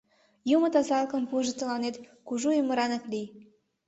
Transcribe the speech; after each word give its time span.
Юмо 0.55 0.67
тазалыкым 0.73 1.23
пуыжо 1.29 1.53
тыланет, 1.59 1.95
кужу 2.27 2.49
ӱмыранак 2.59 3.03
лий! 3.11 3.27